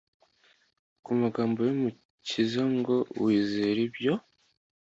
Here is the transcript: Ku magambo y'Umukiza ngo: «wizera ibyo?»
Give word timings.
Ku 1.03 1.11
magambo 1.21 1.59
y'Umukiza 1.67 2.63
ngo: 2.77 2.95
«wizera 3.23 3.79
ibyo?» 3.87 4.13